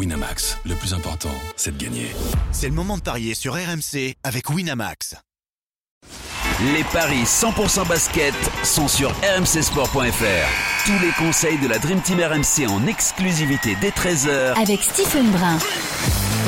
Winamax, 0.00 0.56
le 0.64 0.74
plus 0.76 0.94
important, 0.94 1.28
c'est 1.56 1.76
de 1.76 1.84
gagner. 1.84 2.06
C'est 2.52 2.68
le 2.68 2.74
moment 2.74 2.96
de 2.96 3.02
parier 3.02 3.34
sur 3.34 3.52
RMC 3.52 4.14
avec 4.24 4.48
Winamax. 4.48 5.14
Les 6.74 6.84
paris 6.84 7.24
100% 7.24 7.86
basket 7.86 8.32
sont 8.64 8.88
sur 8.88 9.10
rmcsport.fr. 9.10 10.86
Tous 10.86 10.98
les 11.04 11.12
conseils 11.18 11.58
de 11.58 11.68
la 11.68 11.78
Dream 11.78 12.00
Team 12.00 12.18
RMC 12.18 12.66
en 12.70 12.86
exclusivité 12.86 13.76
dès 13.82 13.90
13h 13.90 14.58
avec 14.58 14.80
Stephen 14.80 15.30
Brun. 15.32 15.58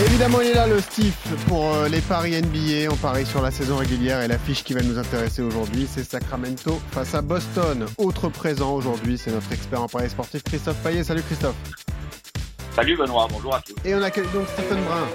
Évidemment, 0.07 0.41
il 0.41 0.49
est 0.49 0.55
là 0.55 0.67
le 0.67 0.81
Steve 0.81 1.13
pour 1.47 1.75
euh, 1.75 1.91
les 1.91 2.01
paris 2.01 2.41
NBA. 2.41 2.91
On 2.91 2.97
parie 2.97 3.27
sur 3.27 3.43
la 3.43 3.51
saison 3.51 3.77
régulière 3.77 4.23
et 4.23 4.29
l'affiche 4.29 4.65
qui 4.65 4.73
va 4.73 4.81
nous 4.81 4.99
intéresser 4.99 5.43
aujourd'hui, 5.43 5.87
c'est 5.95 6.11
Sacramento 6.11 6.81
face 6.93 7.15
à 7.15 7.21
Boston. 7.21 7.85
Autre 7.99 8.31
présent 8.31 8.73
aujourd'hui, 8.73 9.19
c'est 9.19 9.31
notre 9.31 9.53
expert 9.53 9.83
en 9.83 9.89
paris 9.89 10.09
sportif 10.09 10.43
Christophe 10.43 10.79
Payet. 10.83 11.05
Salut 11.05 11.23
Christophe. 11.23 11.82
Salut 12.75 12.97
Benoît, 12.97 13.29
bonjour 13.31 13.55
à 13.55 13.61
tous. 13.61 13.75
Et 13.85 13.95
on 13.95 14.01
accueille 14.01 14.27
donc 14.33 14.49
Stephen 14.49 14.83
Brun. 14.85 15.07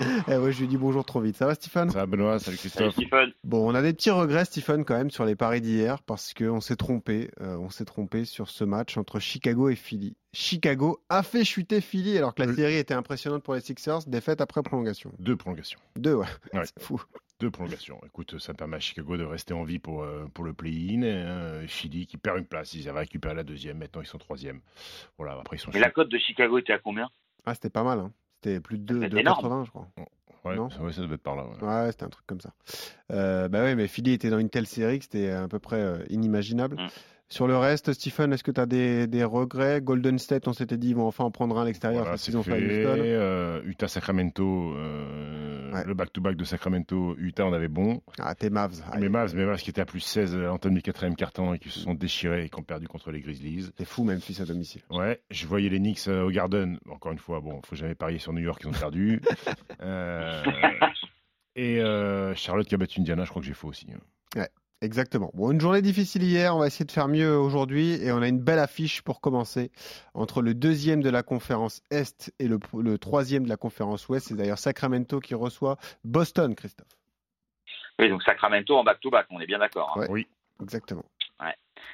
eh 0.26 0.36
ouais, 0.38 0.52
je 0.52 0.60
lui 0.60 0.68
dis 0.68 0.78
bonjour 0.78 1.04
trop 1.04 1.20
vite. 1.20 1.36
Ça 1.36 1.44
va, 1.44 1.54
Stephen 1.54 1.90
Ça 1.90 1.98
va, 1.98 2.06
Benoît 2.06 2.38
Salut, 2.38 2.56
Christophe. 2.56 2.94
Salut, 2.94 3.06
Stephen. 3.06 3.32
Bon, 3.44 3.70
on 3.70 3.74
a 3.74 3.82
des 3.82 3.92
petits 3.92 4.08
regrets, 4.08 4.46
Stephen, 4.46 4.86
quand 4.86 4.96
même, 4.96 5.10
sur 5.10 5.26
les 5.26 5.36
paris 5.36 5.60
d'hier, 5.60 6.00
parce 6.02 6.32
qu'on 6.32 6.62
s'est 6.62 6.76
trompé. 6.76 7.30
Euh, 7.42 7.58
on 7.58 7.68
s'est 7.68 7.84
trompé 7.84 8.24
sur 8.24 8.48
ce 8.48 8.64
match 8.64 8.96
entre 8.96 9.20
Chicago 9.20 9.68
et 9.68 9.76
Philly. 9.76 10.16
Chicago 10.32 11.02
a 11.10 11.22
fait 11.22 11.44
chuter 11.44 11.82
Philly, 11.82 12.16
alors 12.16 12.34
que 12.34 12.42
la 12.42 12.54
série 12.54 12.76
était 12.76 12.94
impressionnante 12.94 13.42
pour 13.42 13.54
les 13.54 13.60
Sixers. 13.60 14.04
Défaite 14.06 14.40
après 14.40 14.62
prolongation. 14.62 15.12
Deux 15.18 15.36
prolongations. 15.36 15.78
Deux, 15.96 16.14
ouais. 16.14 16.26
Ouais. 16.54 16.62
C'est 16.64 16.82
fou. 16.82 17.02
Deux 17.40 17.50
prolongations. 17.50 18.00
Écoute, 18.04 18.38
ça 18.38 18.52
permet 18.52 18.76
à 18.76 18.80
Chicago 18.80 19.16
de 19.16 19.22
rester 19.24 19.54
en 19.54 19.62
vie 19.62 19.78
pour, 19.78 20.02
euh, 20.02 20.26
pour 20.34 20.44
le 20.44 20.52
play-in. 20.52 21.02
Euh, 21.02 21.66
Philly 21.68 22.06
qui 22.06 22.16
perd 22.16 22.38
une 22.38 22.46
place. 22.46 22.74
Ils 22.74 22.88
avaient 22.88 23.00
récupéré 23.00 23.34
la 23.34 23.44
deuxième. 23.44 23.78
Maintenant, 23.78 24.00
ils 24.02 24.06
sont 24.08 24.18
troisième. 24.18 24.60
Voilà, 25.18 25.34
après, 25.38 25.56
ils 25.56 25.60
sont 25.60 25.70
Et 25.70 25.78
la 25.78 25.90
cote 25.90 26.08
de 26.10 26.18
Chicago 26.18 26.58
était 26.58 26.72
à 26.72 26.78
combien? 26.78 27.08
Ah, 27.46 27.54
c'était 27.54 27.70
pas 27.70 27.84
mal. 27.84 28.00
Hein. 28.00 28.12
C'était 28.42 28.60
plus 28.60 28.78
de 28.78 29.00
C'est 29.00 29.08
2, 29.08 29.18
énorme. 29.18 29.46
2,80, 29.46 29.64
je 29.66 29.70
crois. 29.70 29.88
Ouais, 30.44 30.56
non? 30.56 30.68
ouais, 30.80 30.92
ça 30.92 31.02
devait 31.02 31.14
être 31.16 31.22
par 31.22 31.36
là. 31.36 31.44
ouais. 31.44 31.62
Ouais, 31.66 31.90
c'était 31.92 32.04
un 32.04 32.08
truc 32.08 32.26
comme 32.26 32.40
ça. 32.40 32.50
Euh, 33.12 33.48
bah 33.48 33.62
ouais, 33.62 33.74
mais 33.74 33.86
Philly 33.88 34.12
était 34.12 34.30
dans 34.30 34.38
une 34.38 34.50
telle 34.50 34.66
série 34.66 34.98
que 34.98 35.04
c'était 35.04 35.30
à 35.30 35.46
peu 35.48 35.58
près 35.58 35.80
euh, 35.80 36.04
inimaginable. 36.10 36.76
Mm. 36.76 36.88
Sur 37.30 37.46
le 37.46 37.58
reste, 37.58 37.92
Stephen, 37.92 38.32
est-ce 38.32 38.42
que 38.42 38.50
tu 38.50 38.60
as 38.60 38.64
des, 38.64 39.06
des 39.06 39.22
regrets? 39.22 39.82
Golden 39.82 40.18
State, 40.18 40.48
on 40.48 40.54
s'était 40.54 40.78
dit, 40.78 40.90
ils 40.90 40.96
vont 40.96 41.06
enfin 41.06 41.24
en 41.24 41.30
prendre 41.30 41.58
un 41.58 41.62
à 41.62 41.64
l'extérieur 41.66 42.00
Voilà, 42.00 42.12
parce 42.12 42.22
c'est 42.22 42.30
qu'ils 42.30 42.38
ont 42.38 42.42
fait. 42.42 42.56
Houston. 42.56 43.02
Euh, 43.02 43.60
Utah-Sacramento, 43.64 44.72
euh, 44.76 45.47
Ouais. 45.72 45.84
le 45.84 45.94
back-to-back 45.94 46.36
de 46.36 46.44
Sacramento, 46.44 47.14
Utah, 47.18 47.44
on 47.46 47.52
avait 47.52 47.68
bon. 47.68 48.00
Ah, 48.18 48.34
t'es 48.34 48.50
Mavs. 48.50 48.82
Mais 48.98 49.08
Mavs, 49.08 49.34
mais 49.34 49.44
Mavs 49.44 49.60
qui 49.60 49.70
étaient 49.70 49.80
à 49.80 49.86
plus 49.86 50.00
16 50.00 50.34
à 50.34 50.38
l'entame 50.38 50.74
du 50.74 50.82
quatrième 50.82 51.14
carton 51.16 51.54
et 51.54 51.58
qui 51.58 51.70
se 51.70 51.80
sont 51.80 51.94
déchirés 51.94 52.44
et 52.44 52.48
qui 52.48 52.58
ont 52.58 52.62
perdu 52.62 52.88
contre 52.88 53.10
les 53.10 53.20
Grizzlies. 53.20 53.70
C'est 53.76 53.84
fou, 53.84 54.04
Memphis 54.04 54.40
à 54.40 54.44
domicile. 54.44 54.82
Ouais, 54.90 55.20
je 55.30 55.46
voyais 55.46 55.68
les 55.68 55.78
Knicks 55.78 56.08
euh, 56.08 56.24
au 56.24 56.30
Garden. 56.30 56.78
Encore 56.90 57.12
une 57.12 57.18
fois, 57.18 57.40
bon, 57.40 57.60
faut 57.64 57.76
jamais 57.76 57.94
parier 57.94 58.18
sur 58.18 58.32
New 58.32 58.42
York, 58.42 58.60
ils 58.64 58.68
ont 58.68 58.72
perdu. 58.72 59.20
Euh, 59.80 60.42
et 61.54 61.80
euh, 61.80 62.34
Charlotte 62.34 62.66
qui 62.66 62.74
a 62.74 62.78
battu 62.78 63.00
Indiana, 63.00 63.24
je 63.24 63.30
crois 63.30 63.40
que 63.40 63.46
j'ai 63.46 63.54
faux 63.54 63.68
aussi. 63.68 63.86
hein. 64.36 64.44
Exactement. 64.80 65.32
Bon, 65.34 65.50
une 65.50 65.60
journée 65.60 65.82
difficile 65.82 66.22
hier, 66.22 66.54
on 66.54 66.60
va 66.60 66.68
essayer 66.68 66.84
de 66.84 66.92
faire 66.92 67.08
mieux 67.08 67.36
aujourd'hui 67.36 67.94
et 67.94 68.12
on 68.12 68.22
a 68.22 68.28
une 68.28 68.38
belle 68.38 68.60
affiche 68.60 69.02
pour 69.02 69.20
commencer 69.20 69.72
entre 70.14 70.40
le 70.40 70.54
deuxième 70.54 71.02
de 71.02 71.10
la 71.10 71.24
conférence 71.24 71.82
Est 71.90 72.32
et 72.38 72.46
le, 72.46 72.60
le 72.80 72.96
troisième 72.96 73.42
de 73.42 73.48
la 73.48 73.56
conférence 73.56 74.08
Ouest. 74.08 74.28
C'est 74.28 74.36
d'ailleurs 74.36 74.58
Sacramento 74.58 75.18
qui 75.18 75.34
reçoit 75.34 75.78
Boston, 76.04 76.54
Christophe. 76.54 76.86
Oui, 77.98 78.08
donc 78.08 78.22
Sacramento 78.22 78.76
en 78.76 78.84
back-to-back, 78.84 79.26
on 79.30 79.40
est 79.40 79.46
bien 79.46 79.58
d'accord. 79.58 79.92
hein. 79.96 80.00
Ouais. 80.02 80.06
Oui. 80.10 80.26
Exactement. 80.62 81.04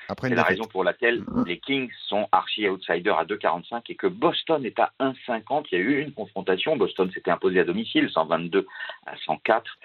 C'est 0.08 0.28
la 0.30 0.36
défaite. 0.36 0.46
raison 0.46 0.64
pour 0.64 0.84
laquelle 0.84 1.22
les 1.46 1.58
Kings 1.58 1.90
sont 2.08 2.28
archi-outsiders 2.32 3.18
à 3.18 3.24
2,45 3.24 3.82
et 3.88 3.94
que 3.94 4.06
Boston 4.06 4.64
est 4.64 4.78
à 4.78 4.92
1,50. 5.00 5.66
Il 5.72 5.78
y 5.78 5.80
a 5.80 5.84
eu 5.84 6.00
une 6.00 6.12
confrontation. 6.12 6.76
Boston 6.76 7.10
s'était 7.12 7.30
imposé 7.30 7.60
à 7.60 7.64
domicile, 7.64 8.10
122 8.10 8.66
à 9.06 9.16
104. 9.24 9.78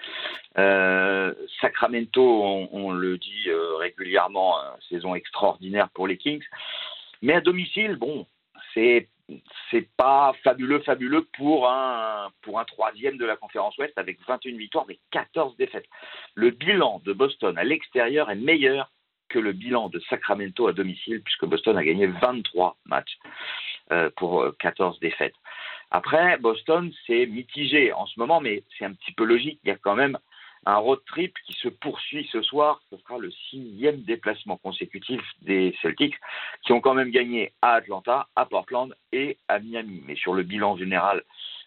Euh, 0.58 1.34
Sacramento, 1.60 2.22
on, 2.22 2.68
on 2.72 2.92
le 2.92 3.18
dit 3.18 3.48
euh, 3.48 3.76
régulièrement, 3.76 4.58
euh, 4.58 4.70
saison 4.88 5.14
extraordinaire 5.14 5.88
pour 5.90 6.06
les 6.06 6.16
Kings. 6.16 6.44
Mais 7.22 7.34
à 7.34 7.40
domicile, 7.40 7.96
bon, 7.96 8.26
c'est 8.74 9.08
c'est 9.70 9.88
pas 9.96 10.34
fabuleux, 10.42 10.80
fabuleux 10.80 11.26
pour 11.36 11.68
un 11.68 12.30
pour 12.42 12.58
un 12.58 12.64
troisième 12.64 13.16
de 13.16 13.24
la 13.24 13.36
conférence 13.36 13.76
Ouest 13.78 13.96
avec 13.96 14.18
21 14.26 14.56
victoires 14.56 14.86
mais 14.88 14.98
14 15.12 15.56
défaites. 15.56 15.86
Le 16.34 16.50
bilan 16.50 17.00
de 17.04 17.12
Boston 17.12 17.56
à 17.56 17.64
l'extérieur 17.64 18.30
est 18.30 18.36
meilleur 18.36 18.90
que 19.30 19.38
le 19.38 19.52
bilan 19.52 19.88
de 19.88 19.98
Sacramento 20.10 20.68
à 20.68 20.72
domicile, 20.72 21.22
puisque 21.22 21.46
Boston 21.46 21.78
a 21.78 21.84
gagné 21.84 22.06
23 22.06 22.76
matchs 22.84 23.18
euh, 23.92 24.10
pour 24.16 24.42
euh, 24.42 24.54
14 24.58 25.00
défaites. 25.00 25.34
Après, 25.90 26.36
Boston, 26.38 26.92
c'est 27.06 27.26
mitigé 27.26 27.92
en 27.92 28.06
ce 28.06 28.20
moment, 28.20 28.40
mais 28.40 28.62
c'est 28.78 28.84
un 28.84 28.92
petit 28.92 29.12
peu 29.12 29.24
logique. 29.24 29.58
Il 29.64 29.68
y 29.68 29.72
a 29.72 29.76
quand 29.76 29.96
même 29.96 30.18
un 30.66 30.76
road 30.76 31.00
trip 31.06 31.34
qui 31.46 31.54
se 31.54 31.68
poursuit 31.68 32.28
ce 32.30 32.42
soir. 32.42 32.80
Ce 32.90 32.98
sera 32.98 33.18
le 33.18 33.30
sixième 33.50 34.02
déplacement 34.02 34.56
consécutif 34.58 35.20
des 35.42 35.74
Celtics, 35.80 36.16
qui 36.62 36.72
ont 36.72 36.80
quand 36.80 36.94
même 36.94 37.10
gagné 37.10 37.52
à 37.62 37.74
Atlanta, 37.74 38.28
à 38.36 38.44
Portland 38.46 38.94
et 39.12 39.38
à 39.48 39.58
Miami. 39.58 40.02
Mais 40.06 40.16
sur 40.16 40.34
le 40.34 40.42
bilan 40.42 40.76
général, 40.76 41.24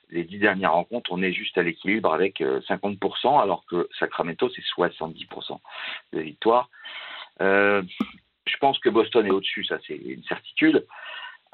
les 0.09 0.23
dix 0.23 0.37
dernières 0.37 0.73
rencontres, 0.73 1.11
on 1.11 1.21
est 1.21 1.33
juste 1.33 1.57
à 1.57 1.63
l'équilibre 1.63 2.13
avec 2.13 2.39
euh, 2.41 2.61
50%, 2.61 3.41
alors 3.41 3.65
que 3.65 3.89
Sacramento, 3.97 4.49
c'est 4.49 4.61
70% 4.61 5.59
de 6.13 6.19
victoires. 6.19 6.69
Euh, 7.41 7.81
je 8.45 8.57
pense 8.57 8.77
que 8.79 8.89
Boston 8.89 9.25
est 9.25 9.31
au-dessus, 9.31 9.65
ça 9.65 9.77
c'est 9.87 9.95
une 9.95 10.23
certitude. 10.23 10.85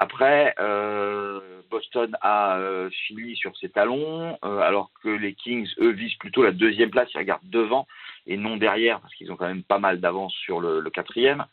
Après, 0.02 0.56
euh, 0.60 1.62
Boston 1.70 2.16
a 2.22 2.58
euh, 2.58 2.90
Philly 2.90 3.36
sur 3.36 3.56
ses 3.58 3.68
talons, 3.68 4.40
euh, 4.46 4.60
alors 4.60 4.92
que 5.04 5.10
les 5.10 5.34
Kings, 5.34 5.68
eux, 5.82 5.92
visent 5.92 6.16
plutôt 6.16 6.42
la 6.42 6.54
deuxième 6.54 6.90
place, 6.90 7.10
ils 7.14 7.18
regardent 7.18 7.50
devant 7.50 7.86
et 8.26 8.38
non 8.38 8.56
derrière, 8.56 9.02
parce 9.02 9.14
qu'ils 9.16 9.30
ont 9.30 9.36
quand 9.36 9.48
même 9.48 9.64
pas 9.64 9.78
mal 9.78 10.00
d'avance 10.00 10.34
sur 10.36 10.62
le, 10.62 10.80
le 10.80 10.90
quatrième. 10.90 11.46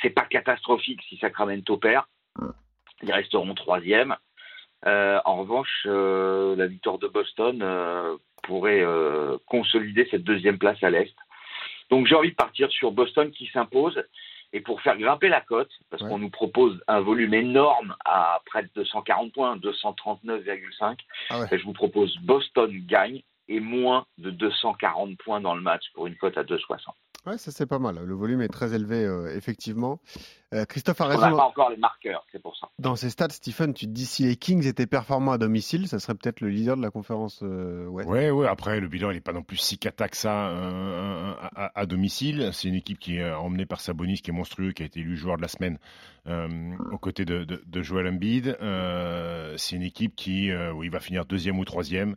C'est 0.00 0.10
pas 0.10 0.24
catastrophique 0.24 1.02
si 1.08 1.16
Sacramento 1.18 1.76
perd, 1.76 2.04
ils 3.00 3.12
resteront 3.12 3.54
troisième. 3.54 4.16
En 4.84 5.36
revanche, 5.36 5.86
la 5.86 6.66
victoire 6.66 6.98
de 6.98 7.06
Boston 7.06 7.64
pourrait 8.42 8.84
consolider 9.46 10.08
cette 10.10 10.24
deuxième 10.24 10.58
place 10.58 10.82
à 10.82 10.90
l'est. 10.90 11.14
Donc 11.92 12.06
j'ai 12.06 12.14
envie 12.14 12.30
de 12.30 12.34
partir 12.34 12.70
sur 12.72 12.90
Boston 12.90 13.30
qui 13.30 13.46
s'impose. 13.52 14.02
Et 14.54 14.60
pour 14.60 14.80
faire 14.82 14.96
grimper 14.98 15.28
la 15.30 15.40
cote, 15.42 15.70
parce 15.90 16.02
Ouais. 16.02 16.08
qu'on 16.10 16.18
nous 16.18 16.28
propose 16.30 16.82
un 16.88 17.00
volume 17.00 17.32
énorme 17.34 17.94
à 18.04 18.40
près 18.46 18.62
de 18.62 18.68
240 18.74 19.32
points, 19.32 19.56
239,5, 19.56 20.96
Ah 21.30 21.40
ouais. 21.40 21.46
et 21.50 21.58
je 21.58 21.64
vous 21.64 21.72
propose 21.74 22.16
Boston 22.18 22.70
gagne 22.86 23.22
et 23.48 23.60
moins 23.60 24.06
de 24.18 24.30
240 24.30 25.16
points 25.18 25.40
dans 25.40 25.54
le 25.54 25.60
match 25.62 25.84
pour 25.94 26.06
une 26.06 26.16
cote 26.16 26.36
à 26.38 26.44
2,60. 26.44 26.94
Ouais, 27.26 27.38
ça 27.38 27.52
c'est 27.52 27.66
pas 27.66 27.78
mal. 27.78 28.00
Le 28.04 28.14
volume 28.14 28.40
est 28.42 28.48
très 28.48 28.74
élevé, 28.74 29.04
euh, 29.04 29.36
effectivement. 29.36 30.00
Euh, 30.54 30.64
Christophe 30.66 31.00
a 31.00 31.04
On 31.06 31.08
n'a 31.08 31.16
raison. 31.16 31.36
pas 31.36 31.44
encore 31.44 31.70
les 31.70 31.76
marqueurs, 31.78 32.26
c'est 32.30 32.42
pour 32.42 32.54
ça. 32.56 32.68
Dans 32.78 32.94
ces 32.96 33.08
stats, 33.10 33.30
Stephen, 33.30 33.72
tu 33.72 33.86
te 33.86 33.90
dis 33.92 34.04
si 34.04 34.24
les 34.24 34.36
Kings 34.36 34.66
étaient 34.66 34.86
performants 34.88 35.32
à 35.32 35.38
domicile, 35.38 35.88
ça 35.88 35.98
serait 35.98 36.14
peut-être 36.14 36.40
le 36.40 36.48
leader 36.48 36.76
de 36.76 36.82
la 36.82 36.90
conférence 36.90 37.40
euh, 37.42 37.86
Ouest. 37.86 38.08
Ouais, 38.08 38.30
ouais. 38.30 38.46
Après, 38.48 38.78
le 38.80 38.88
bilan, 38.88 39.10
il 39.10 39.14
n'est 39.14 39.20
pas 39.20 39.32
non 39.32 39.42
plus 39.42 39.56
si 39.56 39.78
cata 39.78 40.08
que 40.08 40.16
ça 40.16 40.48
euh, 40.48 41.32
à, 41.40 41.66
à- 41.66 41.80
à 41.80 41.86
domicile. 41.86 42.50
C'est 42.52 42.68
une 42.68 42.74
équipe 42.74 42.98
qui 42.98 43.16
est 43.16 43.22
euh, 43.22 43.38
emmenée 43.38 43.66
par 43.66 43.80
Sabonis, 43.80 44.20
qui 44.20 44.30
est 44.30 44.34
monstrueux, 44.34 44.72
qui 44.72 44.82
a 44.82 44.86
été 44.86 45.00
élu 45.00 45.16
joueur 45.16 45.36
de 45.38 45.42
la 45.42 45.48
semaine 45.48 45.78
euh, 46.26 46.48
aux 46.90 46.98
côtés 46.98 47.24
de, 47.24 47.44
de, 47.44 47.62
de 47.64 47.82
Joel 47.82 48.08
Embiid. 48.08 48.56
Euh, 48.60 49.54
c'est 49.56 49.76
une 49.76 49.82
équipe 49.82 50.14
qui, 50.16 50.50
euh, 50.50 50.72
oui, 50.72 50.88
va 50.90 51.00
finir 51.00 51.24
deuxième 51.24 51.58
ou 51.58 51.64
troisième. 51.64 52.16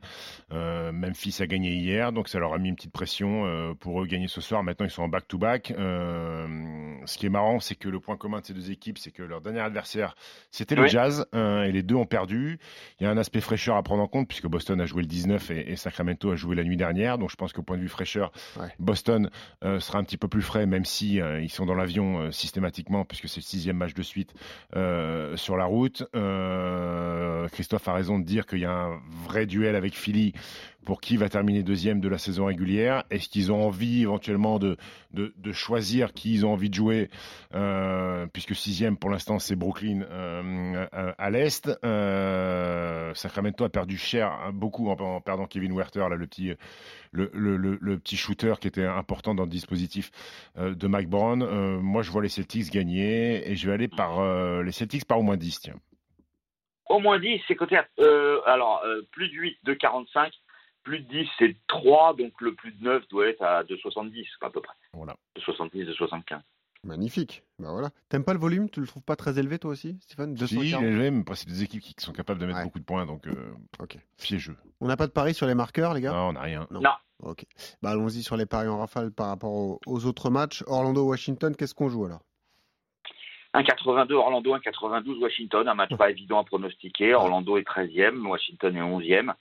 Euh, 0.52 0.92
Memphis 0.92 1.38
a 1.40 1.48
gagné 1.48 1.72
hier, 1.76 2.12
donc 2.12 2.28
ça 2.28 2.40
leur 2.40 2.54
a 2.54 2.58
mis 2.58 2.68
une 2.70 2.76
petite 2.76 2.92
pression 2.92 3.46
euh, 3.46 3.74
pour 3.76 4.02
eux 4.02 4.08
gagner 4.08 4.28
ce 4.28 4.42
soir. 4.42 4.62
Maintenant, 4.64 4.86
ils 4.86 4.90
sont 4.96 5.04
en 5.04 5.08
back-to-back. 5.08 5.74
Euh, 5.78 6.48
ce 7.06 7.18
qui 7.18 7.26
est 7.26 7.30
marrant, 7.30 7.60
c'est 7.60 7.76
que 7.76 7.90
le 7.90 8.00
point 8.00 8.18
commun 8.18 8.40
de 8.40 8.46
ces 8.46 8.54
deux 8.54 8.72
équipes, 8.72 8.98
c'est 8.98 9.12
que 9.12 9.22
leur 9.22 9.42
dernier 9.42 9.60
adversaire, 9.60 10.16
c'était 10.50 10.76
le 10.76 10.84
Oui. 10.84 10.90
Jazz, 10.90 11.26
euh, 11.36 11.64
et 11.64 11.72
les 11.72 11.84
deux 11.84 11.96
ont 11.96 12.06
perdu. 12.06 12.60
Il 13.00 13.04
y 13.04 13.08
a 13.08 13.12
un 13.12 13.18
aspect 13.18 13.42
fraîcheur 13.42 13.76
à 13.76 13.84
prendre 13.84 14.02
en 14.02 14.08
compte, 14.08 14.28
puisque 14.28 14.48
Boston 14.48 14.80
a 14.82 14.86
joué 14.86 15.02
le 15.02 15.08
19 15.08 15.52
et, 15.52 15.72
et 15.72 15.76
Sacramento 15.76 16.32
a 16.32 16.36
joué 16.36 16.56
la 16.56 16.64
nuit 16.64 16.78
dernière. 16.78 17.18
Donc 17.18 17.30
je 17.30 17.36
pense 17.36 17.54
qu'au 17.54 17.62
point 17.64 17.78
de 17.78 17.82
vue 17.82 17.90
fraîcheur, 17.90 18.32
Ouais. 18.60 18.70
Boston 18.80 19.30
euh, 19.64 19.80
sera 19.80 20.00
un 20.00 20.04
petit 20.04 20.18
peu 20.18 20.28
plus 20.28 20.42
frais, 20.42 20.66
même 20.66 20.86
si 20.86 21.16
ils 21.16 21.50
sont 21.50 21.66
dans 21.66 21.76
l'avion 21.76 22.32
systématiquement, 22.32 23.06
puisque 23.06 23.28
c'est 23.28 23.42
le 23.42 23.46
sixième 23.46 23.78
match 23.78 23.94
de 23.94 24.04
suite 24.04 24.34
sur 25.36 25.58
la 25.58 25.66
route. 25.66 26.04
Christophe 27.52 27.88
a 27.88 27.94
raison 27.94 28.20
de 28.20 28.26
dire 28.26 28.46
qu'il 28.46 28.60
y 28.60 28.66
a 28.66 28.72
un 28.72 29.00
vrai 29.26 29.46
duel 29.46 29.76
avec 29.76 29.96
Philly 29.96 30.34
pour 30.86 31.02
qui 31.02 31.18
va 31.18 31.28
terminer 31.30 31.64
deuxième 31.64 32.00
de 32.00 32.08
la 32.08 32.18
saison 32.18 32.46
régulière. 32.46 33.04
Est-ce 33.10 33.28
qu'ils 33.28 33.52
ont 33.52 33.66
envie 33.66 34.04
éventuellement 34.04 34.60
de, 34.60 34.78
de, 35.12 35.52
choisir 35.52 36.14
qui 36.14 36.34
ils 36.34 36.46
ont 36.46 36.54
envie 36.54 36.70
de 36.70 36.76
jouer, 36.76 37.10
euh, 37.54 38.28
puisque 38.32 38.56
sixième 38.56 38.98
pour 38.98 39.10
l'instant 39.10 39.40
c'est 39.40 39.56
Brooklyn 39.56 40.02
euh, 40.04 40.86
à, 41.18 41.30
l'est. 41.30 41.70
Euh, 41.84 43.14
Sacramento 43.14 43.64
a 43.64 43.70
perdu 43.70 43.98
cher 43.98 44.32
hein, 44.32 44.52
beaucoup 44.54 44.90
en, 44.90 45.22
perdant 45.22 45.48
Kevin 45.48 45.74
Werther, 45.74 46.08
là, 46.10 46.16
le 46.16 46.28
petit 46.28 46.54
le, 47.12 47.30
le, 47.34 47.98
petit 47.98 48.18
shooter 48.18 48.56
qui 48.60 48.68
était 48.68 48.86
important 48.86 49.34
dans 49.34 49.44
le 49.44 49.50
dispositif 49.50 50.12
de 50.58 50.88
Mike 50.88 51.10
Brown. 51.10 51.80
moi 51.80 52.02
je 52.02 52.12
vois 52.12 52.22
les 52.22 52.30
Celtics 52.30 52.72
gagner 52.72 53.50
et 53.50 53.56
je 53.56 53.68
vais 53.68 53.74
aller 53.74 53.88
par 53.88 54.22
les 54.62 54.72
Celtics 54.74 55.06
par 55.06 55.20
au 55.20 55.24
moins 55.24 55.38
10 55.38 55.60
tiens. 55.62 55.80
Au 56.90 57.00
moins 57.00 57.18
10, 57.18 57.42
c'est 57.48 57.56
côté. 57.56 57.80
alors, 58.46 58.84
plus 59.12 59.30
de 59.30 59.34
8, 59.34 59.58
de 59.64 59.74
45 59.74 60.32
plus 60.86 61.00
de 61.00 61.10
10, 61.10 61.28
c'est 61.38 61.56
3, 61.68 62.16
donc 62.16 62.40
le 62.40 62.54
plus 62.54 62.72
de 62.72 62.84
9 62.84 63.08
doit 63.10 63.28
être 63.28 63.42
à 63.42 63.64
2,70 63.64 64.26
à 64.42 64.50
peu 64.50 64.62
près. 64.62 64.76
Voilà. 64.94 65.18
De 65.36 65.42
70, 65.42 65.84
de 65.84 65.94
75. 65.94 66.40
Magnifique. 66.84 67.44
Bah 67.58 67.70
voilà. 67.72 67.90
T'aimes 68.10 68.24
pas 68.24 68.34
le 68.34 68.40
volume? 68.40 68.70
Tu 68.70 68.80
le 68.80 68.86
trouves 68.86 69.04
pas 69.04 69.16
très 69.16 69.40
élevé 69.40 69.58
toi 69.58 69.72
aussi, 69.72 69.98
Stéphane? 70.02 70.38
Si, 70.38 70.56
il 70.56 70.76
est 70.76 70.78
élevé, 70.78 71.10
mais 71.10 71.24
c'est 71.34 71.50
des 71.50 71.64
équipes 71.64 71.82
qui 71.82 71.96
sont 71.98 72.14
capables 72.14 72.40
de 72.40 72.46
mettre 72.46 72.62
beaucoup 72.64 72.80
de 72.80 72.86
points, 72.86 73.08
donc 73.08 73.26
euh, 73.28 73.34
ok. 73.80 73.98
piégeux. 74.22 74.56
On 74.80 74.88
n'a 74.88 74.96
pas 74.96 75.08
de 75.08 75.12
paris 75.12 75.34
sur 75.34 75.48
les 75.48 75.56
marqueurs, 75.56 75.96
les 75.96 76.02
gars? 76.02 76.12
Non, 76.12 76.30
on 76.30 76.34
n'a 76.34 76.42
rien. 76.42 76.68
Non. 76.70 76.82
Ok. 77.24 77.44
Bah 77.82 77.92
allons-y 77.92 78.22
sur 78.22 78.38
les 78.38 78.46
paris 78.46 78.68
en 78.68 78.78
rafale 78.78 79.12
par 79.12 79.28
rapport 79.28 79.80
aux, 79.86 80.06
autres 80.06 80.30
matchs. 80.30 80.64
Orlando-Washington, 80.68 81.56
qu'est-ce 81.56 81.74
qu'on 81.74 81.90
joue 81.90 82.06
alors? 82.06 82.22
1,82 83.56 84.14
Orlando, 84.14 84.56
1,92 84.56 85.22
Washington, 85.24 85.68
un 85.68 85.74
match 85.74 85.96
pas 85.96 86.12
évident 86.12 86.40
à 86.40 86.44
pronostiquer. 86.44 87.16
Orlando 87.16 87.58
est 87.58 87.68
13e, 87.68 88.28
Washington 88.28 88.76
est 88.76 88.82
11e. 88.82 89.34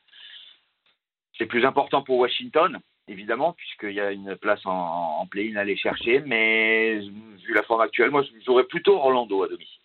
C'est 1.38 1.46
plus 1.46 1.64
important 1.64 2.02
pour 2.02 2.18
Washington, 2.18 2.78
évidemment, 3.08 3.52
puisqu'il 3.54 3.94
y 3.94 4.00
a 4.00 4.12
une 4.12 4.36
place 4.36 4.60
en, 4.64 5.26
play-in 5.26 5.56
à 5.56 5.60
aller 5.60 5.76
chercher. 5.76 6.20
Mais 6.20 7.00
vu 7.00 7.54
la 7.54 7.62
forme 7.62 7.80
actuelle, 7.80 8.10
moi, 8.10 8.22
j'aurais 8.46 8.64
plutôt 8.64 8.96
Orlando 8.96 9.42
à 9.42 9.48
domicile. 9.48 9.80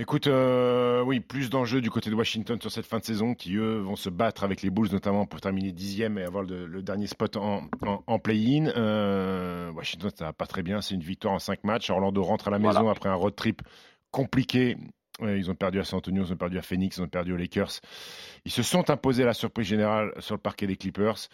Écoute, 0.00 0.28
euh, 0.28 1.02
oui, 1.02 1.18
plus 1.18 1.50
d'enjeux 1.50 1.80
du 1.80 1.90
côté 1.90 2.08
de 2.08 2.14
Washington 2.14 2.60
sur 2.60 2.70
cette 2.70 2.86
fin 2.86 3.00
de 3.00 3.04
saison, 3.04 3.34
qui 3.34 3.56
eux 3.56 3.78
vont 3.78 3.96
se 3.96 4.08
battre 4.08 4.44
avec 4.44 4.62
les 4.62 4.70
Bulls 4.70 4.92
notamment 4.92 5.26
pour 5.26 5.40
terminer 5.40 5.72
dixième 5.72 6.18
et 6.18 6.22
avoir 6.22 6.44
le, 6.44 6.82
dernier 6.82 7.08
spot 7.08 7.36
en, 7.36 7.68
play-in. 8.20 8.68
Euh, 8.76 9.72
Washington, 9.72 10.10
ça 10.14 10.26
va 10.26 10.32
pas 10.32 10.46
très 10.46 10.62
bien, 10.62 10.80
c'est 10.82 10.94
une 10.94 11.02
victoire 11.02 11.34
en 11.34 11.40
cinq 11.40 11.64
matchs. 11.64 11.90
Orlando 11.90 12.22
rentre 12.22 12.46
à 12.46 12.52
la 12.52 12.60
maison 12.60 12.88
après 12.88 13.08
un 13.08 13.14
road 13.14 13.34
trip 13.34 13.60
compliqué 14.12 14.76
ils 15.20 15.50
ont 15.50 15.54
perdu 15.54 15.80
à 15.80 15.84
San 15.84 15.98
Antonio, 15.98 16.24
ils 16.24 16.32
ont 16.32 16.36
perdu 16.36 16.58
à 16.58 16.62
Phoenix, 16.62 16.96
ils 16.96 17.02
ont 17.02 17.08
perdu 17.08 17.32
aux 17.32 17.36
Lakers. 17.36 17.80
Ils 18.44 18.52
se 18.52 18.62
sont 18.62 18.90
imposés 18.90 19.22
à 19.22 19.26
la 19.26 19.34
surprise 19.34 19.66
générale 19.66 20.12
sur 20.18 20.34
le 20.34 20.40
parquet 20.40 20.66
des 20.66 20.76
Clippers. 20.76 21.28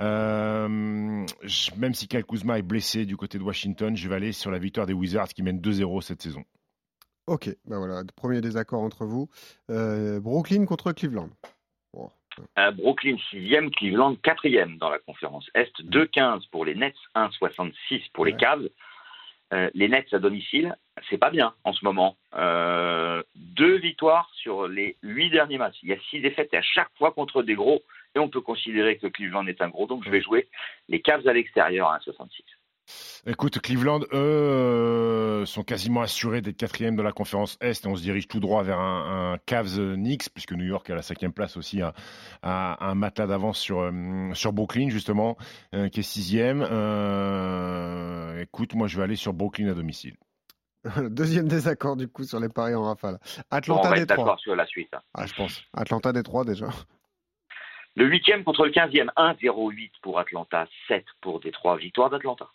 Euh, 0.00 0.68
même 0.68 1.94
si 1.94 2.08
Kyle 2.08 2.24
Kuzma 2.24 2.58
est 2.58 2.62
blessé 2.62 3.06
du 3.06 3.16
côté 3.16 3.38
de 3.38 3.44
Washington, 3.44 3.96
je 3.96 4.08
vais 4.08 4.16
aller 4.16 4.32
sur 4.32 4.50
la 4.50 4.58
victoire 4.58 4.86
des 4.86 4.92
Wizards 4.92 5.28
qui 5.28 5.42
mènent 5.42 5.60
2-0 5.60 6.00
cette 6.00 6.22
saison. 6.22 6.44
Ok, 7.26 7.48
ben 7.64 7.78
voilà, 7.78 8.02
premier 8.16 8.40
désaccord 8.40 8.82
entre 8.82 9.06
vous. 9.06 9.30
Euh, 9.70 10.20
Brooklyn 10.20 10.66
contre 10.66 10.92
Cleveland. 10.92 11.30
Euh, 12.58 12.72
Brooklyn 12.72 13.16
6e, 13.32 13.70
Cleveland 13.70 14.14
4e 14.14 14.78
dans 14.78 14.90
la 14.90 14.98
conférence 14.98 15.48
Est, 15.54 15.72
2-15 15.84 16.48
pour 16.50 16.64
les 16.64 16.74
Nets, 16.74 16.96
1-66 17.14 18.10
pour 18.12 18.24
les 18.24 18.36
Cavs. 18.36 18.68
Euh, 19.52 19.70
les 19.74 19.88
Nets 19.88 20.12
à 20.12 20.18
domicile, 20.18 20.74
c'est 21.08 21.18
pas 21.18 21.30
bien 21.30 21.54
en 21.64 21.72
ce 21.72 21.84
moment. 21.84 22.16
Euh, 22.34 23.22
deux 23.34 23.76
victoires 23.76 24.30
sur 24.34 24.68
les 24.68 24.96
huit 25.02 25.30
derniers 25.30 25.58
matchs. 25.58 25.76
Il 25.82 25.90
y 25.90 25.92
a 25.92 25.98
six 26.10 26.20
défaites 26.20 26.54
à 26.54 26.62
chaque 26.62 26.90
fois 26.96 27.12
contre 27.12 27.42
des 27.42 27.54
gros. 27.54 27.82
Et 28.16 28.18
on 28.20 28.28
peut 28.28 28.40
considérer 28.40 28.96
que 28.96 29.08
Cleveland 29.08 29.46
est 29.46 29.60
un 29.60 29.68
gros. 29.68 29.86
Donc 29.86 30.04
je 30.04 30.10
vais 30.10 30.22
jouer 30.22 30.48
les 30.88 31.00
Cavs 31.00 31.26
à 31.26 31.32
l'extérieur 31.32 31.88
à 31.88 31.98
1,66. 31.98 32.42
Écoute, 33.26 33.60
Cleveland, 33.60 34.00
sont 35.44 35.62
quasiment 35.62 36.02
assurés 36.02 36.40
d'être 36.40 36.56
quatrième 36.56 36.96
de 36.96 37.02
la 37.02 37.12
conférence 37.12 37.56
Est 37.60 37.84
et 37.84 37.88
on 37.88 37.96
se 37.96 38.02
dirige 38.02 38.28
tout 38.28 38.40
droit 38.40 38.62
vers 38.62 38.78
un, 38.78 39.38
Cavs-Knicks, 39.46 40.30
puisque 40.32 40.52
New 40.52 40.64
York 40.64 40.88
à 40.90 40.94
la 40.94 41.02
cinquième 41.02 41.32
place 41.32 41.56
aussi 41.56 41.82
a, 41.82 41.94
un 42.42 42.94
matelas 42.94 43.26
d'avance 43.26 43.58
sur, 43.58 43.80
euh, 43.80 44.32
sur 44.34 44.52
Brooklyn, 44.52 44.88
justement, 44.88 45.36
euh, 45.74 45.88
qui 45.88 46.00
est 46.00 46.02
sixième. 46.02 46.62
écoute, 48.40 48.74
moi 48.74 48.86
je 48.86 48.96
vais 48.96 49.02
aller 49.02 49.16
sur 49.16 49.32
Brooklyn 49.32 49.68
à 49.68 49.74
domicile. 49.74 50.16
Deuxième 51.10 51.48
désaccord 51.48 51.96
du 51.96 52.08
coup 52.08 52.24
sur 52.24 52.40
les 52.40 52.48
paris 52.48 52.74
en 52.74 52.82
rafale. 52.82 53.18
Atlanta 53.50 53.88
on 53.88 53.94
va 53.94 54.04
d'accord 54.04 54.38
sur 54.40 54.54
la 54.54 54.66
suite. 54.66 54.92
Hein. 54.92 55.00
Ah, 55.14 55.26
je 55.26 55.34
pense. 55.34 55.62
Atlanta 55.72 56.12
Détroit 56.12 56.44
déjà. 56.44 56.68
Le 57.96 58.06
huitième 58.06 58.42
contre 58.42 58.64
le 58.64 58.72
quinzième, 58.72 59.10
1-0-8 59.16 59.92
pour 60.02 60.18
Atlanta, 60.18 60.66
7 60.88 61.04
pour 61.20 61.40
Détroit. 61.40 61.76
Victoire 61.76 62.10
d'Atlanta. 62.10 62.48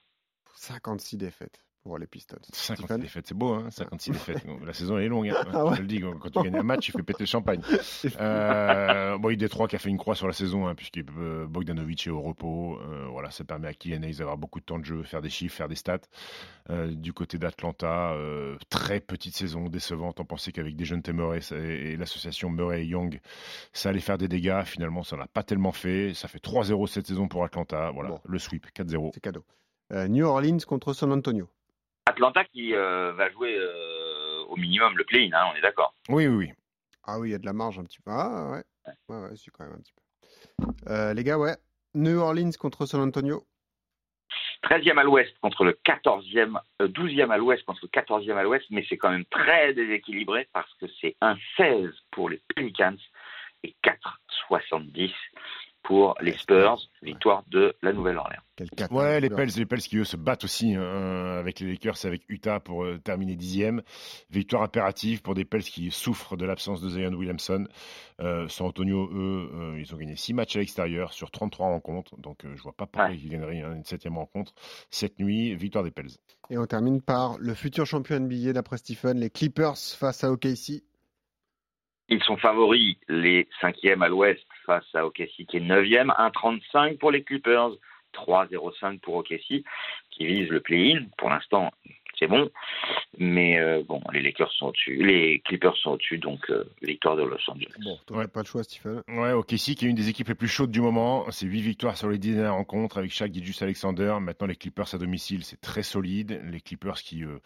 56 0.56 1.18
défaites 1.18 1.64
pour 1.84 1.98
les 1.98 2.08
Pistons. 2.08 2.38
56 2.52 2.98
défaites, 3.00 3.28
c'est 3.28 3.34
beau, 3.34 3.54
hein 3.54 3.70
56 3.72 4.12
défaites. 4.12 4.46
La 4.66 4.74
saison 4.74 4.98
est 4.98 5.08
longue. 5.08 5.30
Hein. 5.30 5.44
Ah 5.54 5.74
Je 5.76 5.82
le 5.82 5.88
dis, 5.88 6.00
quand 6.00 6.30
tu 6.30 6.44
gagnes 6.44 6.58
un 6.58 6.64
match, 6.64 6.82
tu 6.82 6.92
fais 6.92 7.04
péter 7.04 7.24
le 7.24 7.28
champagne. 7.28 7.62
Euh, 8.20 9.18
bon, 9.18 9.30
il 9.30 9.34
y 9.34 9.36
a 9.36 9.38
Détroit 9.38 9.68
qui 9.68 9.76
a 9.76 9.80
fait 9.80 9.90
une 9.90 9.98
croix 9.98 10.16
sur 10.16 10.28
la 10.28 10.34
saison, 10.34 10.68
hein, 10.68 10.76
puisque 10.76 10.98
euh, 10.98 11.48
Bogdanovic 11.48 12.08
est 12.08 12.10
au 12.10 12.22
repos. 12.22 12.78
Euh, 12.80 13.08
voilà, 13.10 13.32
ça 13.32 13.44
permet 13.44 13.68
à 13.68 13.74
Kylian 13.74 14.00
d'avoir 14.00 14.38
beaucoup 14.38 14.60
de 14.60 14.66
temps 14.66 14.80
de 14.80 14.86
jeu, 14.86 15.04
faire 15.04 15.22
des 15.22 15.30
chiffres, 15.30 15.56
faire 15.56 15.68
des 15.68 15.76
stats. 15.76 16.00
Du 16.92 17.14
côté 17.14 17.38
d'Atlanta, 17.38 18.16
très 18.70 19.00
petite 19.00 19.36
saison, 19.36 19.70
décevante. 19.70 20.20
On 20.20 20.26
pensait 20.26 20.52
qu'avec 20.52 20.76
des 20.76 20.86
jeunes 20.86 21.02
Murray 21.14 21.40
et, 21.52 21.98
l'association 21.98 22.50
Murray 22.50 22.84
et 22.84 22.86
Young, 22.86 23.20
ça 23.74 23.90
allait 23.90 24.00
faire 24.00 24.18
des 24.18 24.28
dégâts. 24.28 24.64
Finalement, 24.66 25.04
ça 25.04 25.18
n'a 25.18 25.28
pas 25.28 25.44
tellement 25.44 25.72
fait. 25.72 26.14
Ça 26.14 26.28
fait 26.28 26.44
3-0 26.44 26.88
cette 26.88 27.08
saison 27.08 27.28
pour 27.28 27.44
Atlanta. 27.44 27.92
Voilà, 27.92 28.20
le 28.24 28.40
sweep, 28.40 28.68
4-0. 28.76 29.12
C'est 29.14 29.20
cadeau. 29.20 29.44
New 29.92 30.26
Orleans 30.26 30.60
contre 30.68 30.94
San 30.94 31.12
Antonio. 31.12 31.50
Atlanta 32.20 32.44
qui 32.44 32.76
euh, 32.76 33.14
va 33.14 33.32
jouer 33.32 33.56
euh, 33.58 34.44
au 34.50 34.58
minimum 34.58 34.98
le 34.98 35.06
play-in, 35.06 35.32
hein, 35.32 35.52
on 35.54 35.58
est 35.58 35.62
d'accord. 35.62 35.94
Oui, 36.10 36.28
oui, 36.28 36.36
oui. 36.36 36.52
Ah 37.06 37.18
oui, 37.18 37.30
il 37.30 37.32
y 37.32 37.36
a 37.36 37.38
de 37.38 37.46
la 37.46 37.54
marge 37.54 37.80
un 37.80 37.86
petit 37.86 38.02
peu. 38.02 38.12
Ah 38.12 38.52
ouais, 38.52 38.94
ouais, 39.08 39.22
ouais, 39.22 39.36
c'est 39.38 39.52
quand 39.52 39.64
même 39.64 39.76
un 39.76 39.80
petit 39.80 39.94
peu. 39.94 41.14
les 41.14 41.24
gars, 41.24 41.38
ouais. 41.38 41.56
New 41.96 42.20
Orleans 42.20 42.52
contre 42.60 42.86
San 42.86 43.00
Antonio. 43.00 43.46
13e 44.66 44.98
à 44.98 45.04
l'ouest 45.04 45.34
contre 45.40 45.64
le 45.64 45.72
14e, 45.72 46.60
12e 46.82 47.32
à 47.32 47.38
l'ouest 47.38 47.64
contre 47.64 47.80
le 47.84 48.02
14e 48.02 48.36
à 48.36 48.44
l'ouest, 48.44 48.66
mais 48.70 48.86
c'est 48.90 48.98
quand 48.98 49.12
même 49.12 49.26
très 49.26 49.74
déséquilibré 49.74 50.50
parce 50.52 50.72
que 50.74 50.88
c'est 51.00 51.16
un 51.22 51.38
16 51.56 51.90
pour 52.12 52.28
les 52.28 52.42
Pelicans 52.54 52.98
et 53.64 53.74
4,70 53.82 55.14
pour 55.90 56.14
les 56.22 56.38
Spurs, 56.38 56.78
victoire 57.02 57.44
de 57.48 57.76
la 57.82 57.92
Nouvelle-Orléans. 57.94 58.44
Ouais, 58.92 59.20
les 59.20 59.30
Pels, 59.32 59.50
les 59.58 59.66
Pels 59.66 59.80
qui 59.80 59.98
eux 59.98 60.04
se 60.04 60.18
battent 60.18 60.44
aussi 60.44 60.76
hein, 60.76 60.84
avec 61.40 61.60
les 61.60 61.72
Lakers, 61.72 62.06
avec 62.06 62.22
Utah 62.30 62.60
pour 62.60 62.84
euh, 62.84 63.00
terminer 63.00 63.36
dixième. 63.36 63.82
Victoire 64.30 64.62
impérative 64.62 65.24
pour 65.24 65.34
des 65.34 65.46
Pels 65.46 65.64
qui 65.64 65.90
souffrent 65.90 66.38
de 66.38 66.46
l'absence 66.46 66.80
de 66.80 66.90
Zion 66.90 67.12
Williamson. 67.14 67.66
Euh, 68.20 68.48
San 68.50 68.68
Antonio, 68.68 69.10
eux, 69.12 69.50
euh, 69.52 69.80
ils 69.80 69.96
ont 69.96 69.98
gagné 69.98 70.16
6 70.16 70.36
matchs 70.36 70.58
à 70.58 70.60
l'extérieur 70.60 71.12
sur 71.12 71.32
33 71.32 71.70
rencontres, 71.70 72.16
donc 72.20 72.42
je 72.44 72.62
vois 72.62 72.74
pas 72.74 72.86
pourquoi 72.86 73.10
ils 73.10 73.28
gagneraient 73.28 73.58
une 73.58 73.84
septième 73.84 74.20
rencontre 74.20 74.54
cette 74.92 75.18
nuit. 75.18 75.56
Victoire 75.56 75.84
des 75.84 75.92
Pels. 75.92 76.12
Et 76.52 76.60
on 76.60 76.68
termine 76.68 77.02
par 77.02 77.40
le 77.40 77.56
futur 77.56 77.88
champion 77.88 78.20
NBA 78.20 78.54
d'après 78.54 78.78
Stephen, 78.78 79.20
les 79.20 79.32
Clippers 79.32 79.78
face 79.98 80.24
à 80.24 80.32
OKC. 80.32 80.84
Ils 82.10 82.24
sont 82.24 82.38
favoris, 82.38 82.98
les 83.08 83.48
cinquièmes 83.62 84.02
à 84.02 84.08
l'ouest 84.08 84.44
face 84.66 84.86
à 84.96 85.06
OKC 85.06 85.46
qui 85.48 85.58
est 85.58 85.60
9e, 85.60 86.08
1,35 86.18 86.98
pour 86.98 87.12
les 87.12 87.24
Clippers, 87.24 87.72
3,05 88.14 89.00
pour 89.00 89.16
OKC 89.16 89.64
qui 90.10 90.26
vise 90.26 90.50
le 90.50 90.60
play-in. 90.60 91.06
Pour 91.18 91.30
l'instant, 91.30 91.72
c'est 92.20 92.28
bon, 92.28 92.50
mais 93.18 93.60
euh, 93.60 93.82
bon, 93.88 94.02
les 94.14 94.22
Lakers 94.22 94.52
sont 94.52 94.68
au-dessus, 94.68 94.96
les 95.04 95.40
Clippers 95.40 95.76
sont 95.78 95.92
au-dessus, 95.92 96.18
donc 96.18 96.40
euh, 96.50 96.66
victoire 96.82 97.16
de 97.16 97.24
Los 97.24 97.38
Angeles. 97.48 97.74
Bon, 97.84 98.28
pas 98.28 98.42
de 98.42 98.48
choix, 98.48 98.64
Stephen. 98.64 99.02
Ouais, 99.08 99.32
OKC 99.32 99.76
qui 99.76 99.86
est 99.86 99.90
une 99.90 99.96
des 99.96 100.10
équipes 100.10 100.28
les 100.28 100.36
plus 100.36 100.48
chaudes 100.48 100.72
du 100.72 100.82
moment. 100.82 101.26
C'est 101.32 101.46
8 101.46 101.62
victoires 101.62 101.98
sur 101.98 102.10
les 102.10 102.18
10 102.18 102.36
dernières 102.36 102.54
rencontres 102.54 102.98
avec 102.98 103.12
chaque 103.12 103.34
Gilgis 103.34 103.58
Alexander. 103.62 104.18
Maintenant, 104.20 104.48
les 104.48 104.56
Clippers 104.56 104.94
à 104.94 104.98
domicile, 104.98 105.44
c'est 105.44 105.62
très 105.62 105.84
solide. 105.84 106.42
Les 106.52 106.62
Clippers 106.62 107.02
qui 107.02 107.24
euh, 107.24 107.40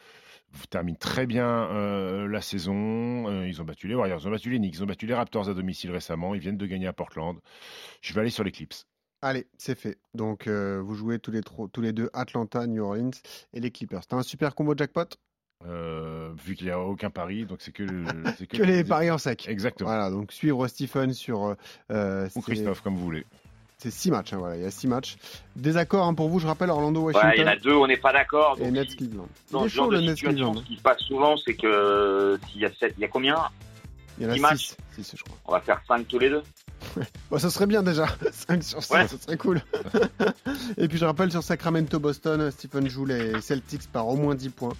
terminent 0.69 0.97
très 0.99 1.25
bien 1.25 1.47
euh, 1.47 2.27
la 2.27 2.41
saison. 2.41 3.27
Euh, 3.27 3.47
ils 3.47 3.61
ont 3.61 3.65
battu 3.65 3.87
les 3.87 3.95
Warriors, 3.95 4.19
ils 4.21 4.27
ont 4.27 4.31
battu 4.31 4.49
les 4.49 4.59
Knicks, 4.59 4.75
ils 4.75 4.83
ont 4.83 4.87
battu 4.87 5.05
les 5.05 5.13
Raptors 5.13 5.49
à 5.49 5.53
domicile 5.53 5.91
récemment. 5.91 6.35
Ils 6.35 6.41
viennent 6.41 6.57
de 6.57 6.65
gagner 6.65 6.87
à 6.87 6.93
Portland. 6.93 7.37
Je 8.01 8.13
vais 8.13 8.21
aller 8.21 8.29
sur 8.29 8.43
les 8.43 8.51
Clips. 8.51 8.73
Allez, 9.23 9.47
c'est 9.57 9.79
fait. 9.79 9.97
Donc, 10.13 10.47
euh, 10.47 10.81
vous 10.83 10.95
jouez 10.95 11.17
tous 11.17 11.31
les, 11.31 11.39
tous 11.41 11.81
les 11.81 11.93
deux 11.93 12.09
Atlanta, 12.11 12.67
New 12.67 12.83
Orleans 12.83 13.11
et 13.53 13.61
les 13.61 13.71
Clippers. 13.71 14.05
T'as 14.05 14.17
un 14.17 14.23
super 14.23 14.53
combo 14.53 14.75
jackpot? 14.75 15.05
Vu 15.65 16.55
qu'il 16.55 16.65
n'y 16.65 16.71
a 16.73 16.79
aucun 16.79 17.09
pari, 17.09 17.45
donc 17.45 17.61
c'est 17.61 17.71
que, 17.71 17.83
que, 18.45 18.57
que, 18.57 18.63
les 18.63 18.83
paris 18.83 19.09
en 19.09 19.17
sec. 19.17 19.47
Exactement. 19.47 19.89
Voilà, 19.89 20.11
donc 20.11 20.33
suivre 20.33 20.67
Stephen 20.67 21.13
sur. 21.13 21.55
Ou 21.89 22.41
Christophe, 22.41 22.81
comme 22.81 22.95
vous 22.95 23.05
voulez. 23.05 23.25
C'est 23.77 23.91
six 23.91 24.11
matchs, 24.11 24.33
hein, 24.33 24.37
voilà, 24.37 24.57
il 24.57 24.63
y 24.63 24.65
a 24.65 24.71
six 24.71 24.87
matchs. 24.87 25.17
Désaccord 25.55 26.05
hein, 26.05 26.13
pour 26.13 26.29
vous, 26.29 26.39
je 26.39 26.47
rappelle 26.47 26.69
Orlando 26.69 27.01
Washington. 27.01 27.31
il 27.35 27.41
y 27.41 27.43
en 27.43 27.47
a 27.47 27.55
deux, 27.55 27.73
on 27.73 27.87
n'est 27.87 27.97
pas 27.97 28.13
d'accord. 28.13 28.57
Et 28.59 28.71
Nets 28.71 28.95
Cleveland. 28.95 29.27
Dans 29.51 29.63
ce 29.63 29.69
genre 29.69 29.89
de 29.89 29.99
situation, 29.99 30.53
ce 30.53 30.63
qui 30.63 30.75
se 30.77 30.81
passe 30.81 30.99
souvent, 30.99 31.37
c'est 31.37 31.55
que 31.55 32.39
s'il 32.49 32.61
y 32.61 32.65
a 32.65 32.73
sept, 32.73 32.93
il 32.97 33.01
y 33.01 33.05
a 33.05 33.09
combien? 33.09 33.35
Il 34.17 34.23
y 34.23 34.27
en 34.27 34.29
a 34.29 34.33
Dix 34.33 34.41
matchs. 34.41 34.75
6, 34.95 35.03
6 35.03 35.15
je 35.17 35.23
crois. 35.23 35.37
On 35.45 35.51
va 35.53 35.61
faire 35.61 35.81
5 35.87 36.07
tous 36.07 36.19
les 36.19 36.29
deux? 36.29 36.43
Bon, 37.31 37.39
ça 37.39 37.49
serait 37.49 37.65
bien 37.67 37.81
déjà. 37.83 38.07
5 38.47 38.63
sur 38.63 38.83
6, 38.83 38.91
Ouais. 38.93 39.07
ça 39.07 39.15
serait 39.19 39.37
cool. 39.37 39.61
et 40.77 40.87
puis 40.87 40.97
je 40.97 41.05
rappelle 41.05 41.31
sur 41.31 41.43
Sacramento-Boston, 41.43 42.51
Stephen 42.51 42.87
joue 42.89 43.05
les 43.05 43.39
Celtics 43.41 43.87
par 43.91 44.07
au 44.07 44.15
moins 44.15 44.35
10 44.35 44.49
points. 44.49 44.73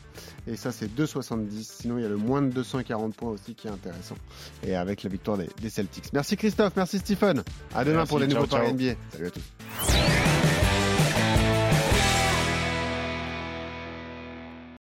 Et 0.47 0.55
ça, 0.55 0.71
c'est 0.71 0.87
2,70. 0.87 1.63
Sinon, 1.81 1.97
il 1.97 2.03
y 2.03 2.05
a 2.05 2.09
le 2.09 2.17
moins 2.17 2.41
de 2.41 2.49
240 2.49 3.15
points 3.15 3.29
aussi 3.31 3.55
qui 3.55 3.67
est 3.67 3.71
intéressant. 3.71 4.15
Et 4.63 4.75
avec 4.75 5.03
la 5.03 5.09
victoire 5.09 5.37
des, 5.37 5.49
des 5.61 5.69
Celtics. 5.69 6.11
Merci 6.13 6.37
Christophe, 6.37 6.73
merci 6.75 6.99
Stephen. 6.99 7.43
À 7.73 7.83
demain 7.83 7.97
Merci, 7.97 8.09
pour 8.09 8.19
les 8.19 8.27
ciao, 8.27 8.41
nouveaux 8.41 8.47
paris. 8.57 8.73
NBA. 8.73 8.93
Salut 9.11 9.27
à 9.27 9.31
tous. 9.31 9.41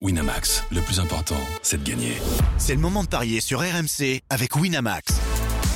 Winamax, 0.01 0.63
le 0.71 0.79
plus 0.81 0.99
important, 1.01 1.35
c'est 1.61 1.83
de 1.83 1.89
gagner. 1.89 2.13
C'est 2.57 2.73
le 2.73 2.79
moment 2.79 3.03
de 3.03 3.09
parier 3.09 3.41
sur 3.41 3.59
RMC 3.59 4.21
avec 4.29 4.55
Winamax. 4.55 5.19